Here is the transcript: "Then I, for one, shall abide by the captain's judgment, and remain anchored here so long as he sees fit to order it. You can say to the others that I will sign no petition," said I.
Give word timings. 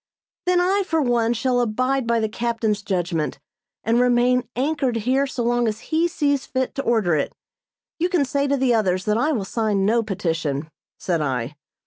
"Then 0.47 0.59
I, 0.59 0.81
for 0.83 0.99
one, 0.99 1.31
shall 1.33 1.61
abide 1.61 2.07
by 2.07 2.19
the 2.19 2.27
captain's 2.27 2.81
judgment, 2.81 3.37
and 3.83 3.99
remain 3.99 4.49
anchored 4.55 4.95
here 4.95 5.27
so 5.27 5.43
long 5.43 5.67
as 5.67 5.91
he 5.93 6.07
sees 6.07 6.47
fit 6.47 6.73
to 6.73 6.81
order 6.81 7.15
it. 7.15 7.35
You 7.99 8.09
can 8.09 8.25
say 8.25 8.47
to 8.47 8.57
the 8.57 8.73
others 8.73 9.05
that 9.05 9.19
I 9.19 9.31
will 9.31 9.45
sign 9.45 9.85
no 9.85 10.01
petition," 10.01 10.69
said 10.97 11.21
I. 11.21 11.53